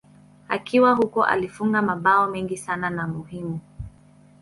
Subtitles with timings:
[0.47, 3.59] Akiwa huko alifunga mabao mengi sana na muhimu.